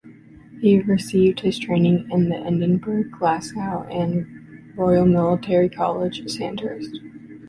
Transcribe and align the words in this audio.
He 0.61 0.79
received 0.79 1.41
his 1.41 1.59
training 1.59 2.07
in 2.09 2.31
Edinburgh, 2.31 3.11
Glasgow, 3.11 3.83
and 3.83 4.25
the 4.73 4.73
Royal 4.75 5.05
Military 5.05 5.69
College, 5.69 6.27
Sandhurst. 6.27 6.99